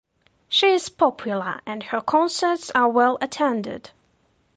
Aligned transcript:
She 0.49 0.65
is 0.69 0.89
popular 0.89 1.61
and 1.63 1.83
her 1.83 2.01
concerts 2.01 2.71
are 2.71 2.89
well 2.89 3.19
attended. 3.21 3.91